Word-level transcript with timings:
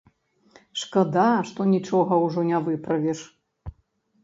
Шкада, 0.83 1.25
што 1.51 1.67
нічога 1.75 2.19
ўжо 2.25 2.47
не 2.51 2.59
выправіш. 2.71 3.19